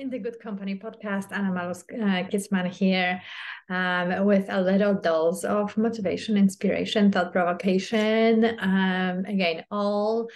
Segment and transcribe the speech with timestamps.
[0.00, 1.26] in the Good Company podcast.
[1.30, 3.20] Anna Malus uh, here
[3.68, 8.56] um, with a little dose of motivation, inspiration, thought provocation.
[8.60, 10.28] Um, again, all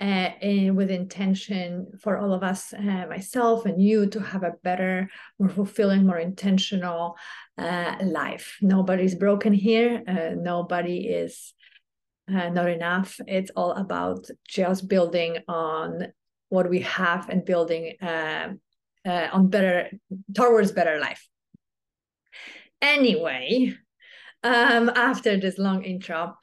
[0.00, 4.54] uh, in, with intention for all of us, uh, myself and you, to have a
[4.64, 7.14] better, more fulfilling, more intentional
[7.58, 8.56] uh, life.
[8.62, 10.02] Nobody's broken here.
[10.08, 11.52] Uh, nobody is
[12.34, 13.20] uh, not enough.
[13.26, 16.14] It's all about just building on
[16.48, 18.54] what we have and building uh,
[19.06, 19.90] uh, on better
[20.34, 21.28] towards better life.
[22.80, 23.74] Anyway,
[24.42, 26.36] um, after this long intro,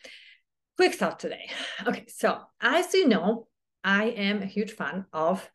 [0.78, 1.50] quick thought today.
[1.88, 3.48] Okay, so as you know,
[3.84, 5.50] I am a huge fan of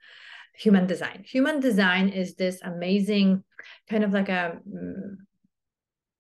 [0.57, 1.25] human design.
[1.27, 3.45] Human design is this amazing
[3.89, 5.19] kind of like a um,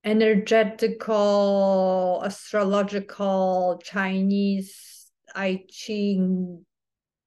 [0.05, 4.95] energetical, astrological, Chinese
[5.35, 6.65] I Ching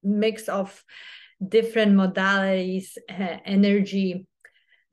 [0.04, 0.84] mix of
[1.46, 4.26] different modalities, uh, energy,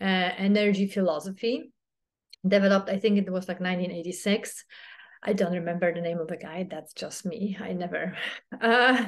[0.00, 1.70] uh, energy philosophy
[2.46, 2.88] developed.
[2.88, 4.64] I think it was like 1986.
[5.22, 6.66] I don't remember the name of the guy.
[6.70, 7.56] That's just me.
[7.58, 8.16] I never
[8.60, 9.06] uh,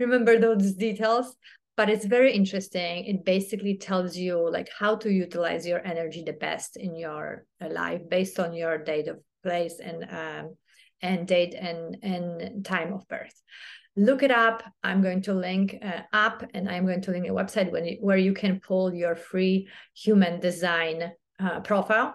[0.00, 1.36] remember those details,
[1.76, 3.04] but it's very interesting.
[3.04, 7.68] It basically tells you like how to utilize your energy the best in your uh,
[7.68, 10.56] life based on your date of place and um,
[11.02, 13.42] and date and and time of birth
[13.96, 14.62] look it up.
[14.82, 18.16] I'm going to link uh, up and I'm going to link a website you, where
[18.18, 22.14] you can pull your free human design uh, profile,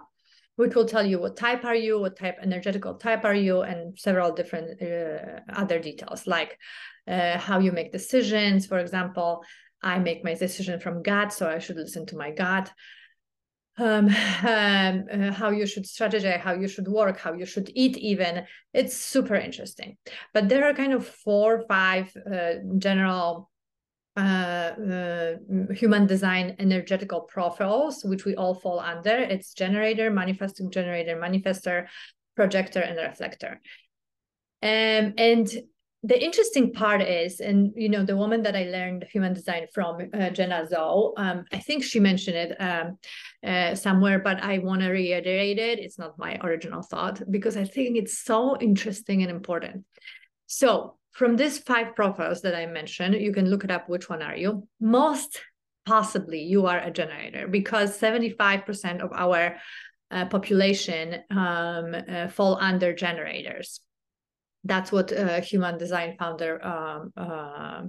[0.55, 3.97] which will tell you what type are you, what type energetical type are you, and
[3.97, 6.57] several different uh, other details like
[7.07, 8.67] uh, how you make decisions.
[8.67, 9.43] For example,
[9.81, 12.71] I make my decision from God, so I should listen to my gut
[13.81, 14.07] um,
[14.47, 18.45] um, uh, how you should strategize, how you should work, how you should eat, even.
[18.73, 19.97] It's super interesting.
[20.33, 23.49] But there are kind of four, five uh, general
[24.17, 25.35] uh, uh,
[25.73, 29.15] human design energetical profiles, which we all fall under.
[29.15, 31.87] It's generator, manifesting generator, manifester,
[32.35, 33.61] projector, and reflector.
[34.63, 35.49] Um, and
[36.03, 40.09] the interesting part is, and you know, the woman that I learned human design from,
[40.13, 42.97] uh, Jenna Zoe, um, I think she mentioned it um,
[43.45, 45.77] uh, somewhere, but I want to reiterate it.
[45.77, 49.85] It's not my original thought because I think it's so interesting and important.
[50.47, 53.87] So, from these five profiles that I mentioned, you can look it up.
[53.87, 54.67] Which one are you?
[54.79, 55.41] Most
[55.85, 59.57] possibly, you are a generator because seventy-five percent of our
[60.09, 63.81] uh, population um, uh, fall under generators
[64.63, 67.81] that's what uh, human design founder um, uh,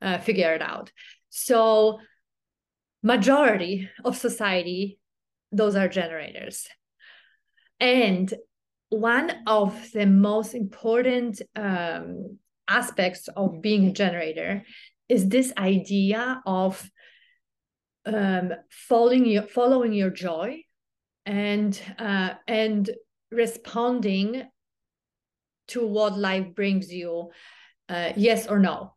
[0.00, 0.90] uh, figured out.
[1.28, 2.00] So
[3.02, 4.98] majority of society
[5.52, 6.66] those are generators.
[7.80, 8.32] And
[8.88, 12.38] one of the most important um,
[12.68, 14.64] aspects of being a generator
[15.08, 16.88] is this idea of
[18.06, 20.62] um, following your following your joy
[21.24, 22.88] and uh, and
[23.30, 24.44] responding
[25.68, 27.30] to what life brings you
[27.88, 28.92] uh, yes or no.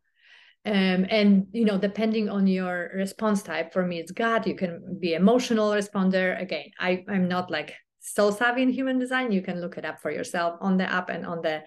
[0.66, 4.98] Um, and you know depending on your response type for me it's gut you can
[5.00, 6.40] be emotional responder.
[6.40, 9.30] Again i i'm not like so savvy in human design.
[9.30, 11.62] You can look it up for yourself on the app and on the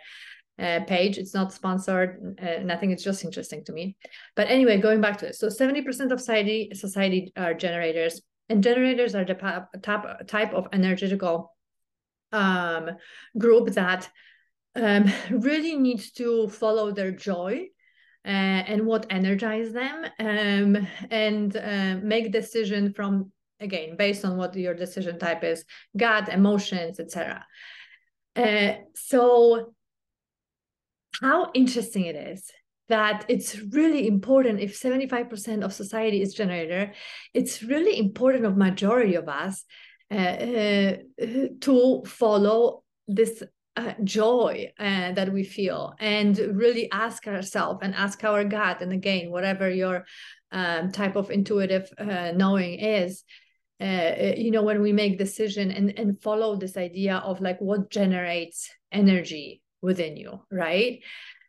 [0.60, 1.18] uh, page.
[1.18, 2.92] It's not sponsored uh, nothing.
[2.92, 3.96] It's just interesting to me.
[4.36, 5.36] But anyway going back to it.
[5.36, 9.36] So 70% of society society are generators and generators are the
[9.82, 11.56] top, type of energetical
[12.32, 12.90] um,
[13.38, 14.10] group that
[14.76, 17.68] um, really need to follow their joy
[18.26, 24.56] uh, and what energizes them um, and uh, make decision from again based on what
[24.56, 25.64] your decision type is
[25.96, 27.46] gut emotions etc
[28.36, 29.74] uh, so
[31.22, 32.50] how interesting it is
[32.90, 36.94] that it's really important if 75% of society is generator
[37.34, 39.64] it's really important of majority of us
[40.12, 40.94] uh, uh,
[41.62, 43.44] to follow this
[43.76, 48.94] uh, joy uh, that we feel and really ask ourselves and ask our gut and
[48.94, 50.06] again whatever your
[50.52, 53.24] um, type of intuitive uh, knowing is
[53.82, 57.60] uh, uh, you know when we make decision and and follow this idea of like
[57.60, 61.00] what generates energy within you right?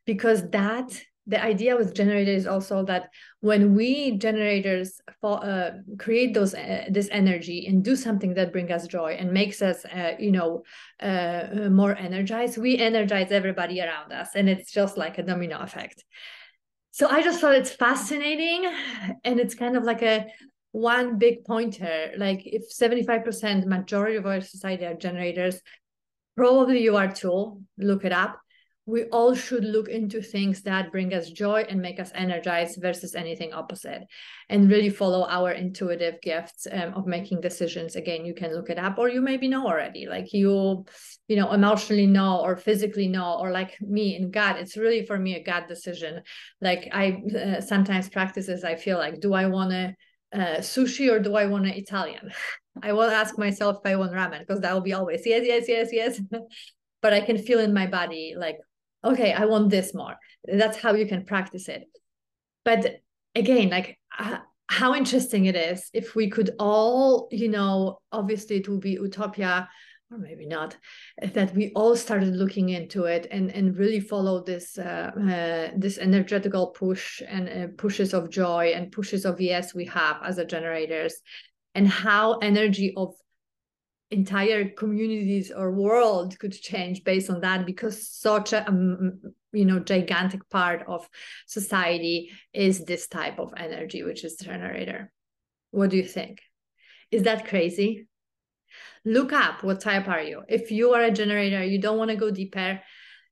[0.06, 3.08] Because that the idea with generators is also that
[3.40, 8.86] when we generators uh, create those uh, this energy and do something that brings us
[8.86, 10.62] joy and makes us uh, you know
[11.00, 16.04] uh, more energized we energize everybody around us and it's just like a domino effect.
[16.90, 18.70] So i just thought it's fascinating
[19.24, 20.26] and it's kind of like a
[20.72, 22.10] one big pointer.
[22.16, 25.60] Like if 75% majority of our society are generators
[26.36, 27.62] probably you are too.
[27.78, 28.40] Look it up
[28.86, 33.14] we all should look into things that bring us joy and make us energized versus
[33.14, 34.02] anything opposite
[34.50, 37.96] and really follow our intuitive gifts um, of making decisions.
[37.96, 40.84] Again you can look it up or you maybe know already like you
[41.28, 45.18] you know emotionally know or physically know or like me in god it's really for
[45.18, 46.22] me a god decision.
[46.60, 49.94] Like i uh, sometimes practices i feel like do i want to
[50.34, 52.30] uh, sushi or do i want to italian?
[52.82, 55.64] I will ask myself if i want ramen because that will be always yes yes
[55.68, 56.20] yes yes.
[57.00, 58.56] But I can feel in my body like
[59.04, 60.16] okay, I want this more.
[60.44, 61.84] That's how you can practice it.
[62.64, 63.00] But
[63.34, 68.68] again, like uh, how interesting it is if we could all, you know, obviously it
[68.68, 69.68] would be utopia
[70.10, 70.76] or maybe not
[71.32, 75.98] that we all started looking into it and and really follow this uh, uh, this
[75.98, 80.44] energetical push and uh, pushes of joy and pushes of yes we have as a
[80.44, 81.16] generators
[81.74, 83.14] and how energy of
[84.14, 89.20] entire communities or world could change based on that because such a um,
[89.52, 91.08] you know gigantic part of
[91.46, 95.12] society is this type of energy which is generator.
[95.70, 96.40] What do you think?
[97.10, 98.06] Is that crazy?
[99.04, 100.42] Look up what type are you.
[100.48, 102.80] If you are a generator you don't want to go deeper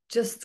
[0.09, 0.45] just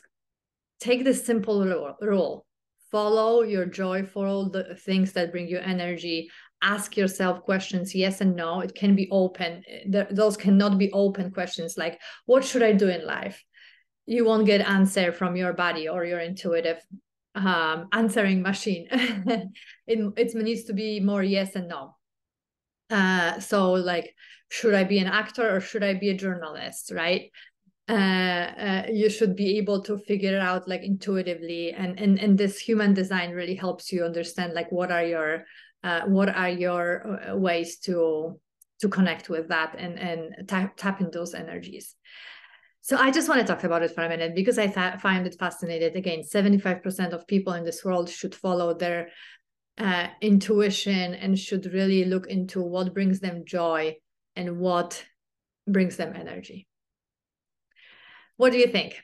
[0.79, 1.65] take this simple
[2.01, 2.45] rule.
[2.91, 6.29] Follow your joy follow the things that bring you energy
[6.61, 8.61] ask yourself questions yes and no.
[8.61, 9.63] It can be open
[10.11, 13.43] those cannot be open questions like what should i do in life?
[14.05, 16.81] You won't get answer from your body or your intuitive
[17.35, 18.87] um, answering machine.
[19.87, 21.95] It, it needs to be more yes and no.
[22.89, 24.13] Uh, so like
[24.49, 27.31] should i be an actor or should i be a journalist right?
[27.89, 32.37] Uh, uh, you should be able to figure it out like intuitively and, and and
[32.37, 35.45] this human design really helps you understand like what are your
[35.83, 38.39] uh, what are your uh, ways to
[38.79, 41.95] to connect with that and and tap, tap in those energies
[42.87, 45.27] so I just want to talk about it for a minute because I th- find
[45.27, 45.97] it fascinating.
[45.97, 49.09] Again, 75% of people in this world should follow their
[49.77, 53.97] uh, intuition and should really look into what brings them joy
[54.37, 55.03] and what
[55.67, 56.65] brings them energy.
[58.37, 59.01] What do you think?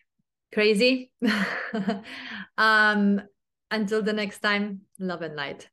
[0.54, 1.12] Crazy?
[2.58, 3.22] um,
[3.70, 5.68] until the next time, love and light.